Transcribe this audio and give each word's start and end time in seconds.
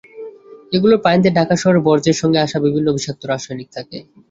এগুলোর 0.73 0.99
পানিতে 1.05 1.29
ঢাকা 1.37 1.55
শহরের 1.57 1.85
বর্জ্যের 1.87 2.19
সঙ্গে 2.21 2.39
আসা 2.41 2.57
বিভিন্ন 2.65 2.87
বিষাক্ত 2.95 3.21
রাসায়নিক 3.25 3.69
থাকে। 3.75 3.97